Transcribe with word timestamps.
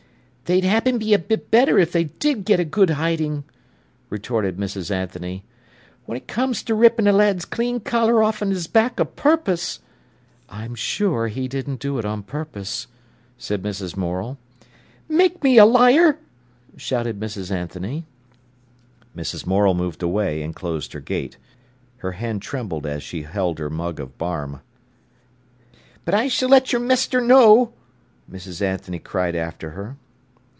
"They'd 0.43 0.65
happen 0.65 0.97
be 0.97 1.13
a 1.13 1.17
bit 1.19 1.49
better 1.49 1.79
if 1.79 1.93
they 1.93 2.03
did 2.03 2.43
get 2.43 2.59
a 2.59 2.65
good 2.65 2.89
hiding," 2.89 3.45
retorted 4.09 4.57
Mrs. 4.57 4.91
Anthony. 4.91 5.45
"When 6.05 6.17
it 6.17 6.27
comes 6.27 6.61
ter 6.61 6.75
rippin' 6.75 7.07
a 7.07 7.13
lad's 7.13 7.45
clean 7.45 7.79
collar 7.79 8.21
off'n 8.21 8.51
'is 8.51 8.67
back 8.67 8.99
a 8.99 9.05
purpose—" 9.05 9.79
"I'm 10.49 10.75
sure 10.75 11.29
he 11.29 11.47
didn't 11.47 11.79
do 11.79 11.99
it 11.99 12.03
on 12.03 12.23
purpose," 12.23 12.87
said 13.37 13.63
Mrs. 13.63 13.95
Morel. 13.95 14.37
"Make 15.07 15.41
me 15.41 15.57
a 15.57 15.63
liar!" 15.65 16.17
shouted 16.75 17.17
Mrs. 17.17 17.49
Anthony. 17.49 18.03
Mrs. 19.15 19.47
Morel 19.47 19.73
moved 19.73 20.03
away 20.03 20.41
and 20.43 20.53
closed 20.53 20.91
her 20.91 20.99
gate. 20.99 21.37
Her 21.99 22.11
hand 22.11 22.41
trembled 22.41 22.85
as 22.85 23.03
she 23.03 23.21
held 23.21 23.57
her 23.59 23.69
mug 23.69 24.01
of 24.01 24.17
barm. 24.17 24.59
"But 26.03 26.13
I 26.13 26.27
s'll 26.27 26.49
let 26.49 26.73
your 26.73 26.81
mester 26.81 27.21
know," 27.21 27.71
Mrs. 28.29 28.61
Anthony 28.61 28.99
cried 28.99 29.37
after 29.37 29.69
her. 29.69 29.95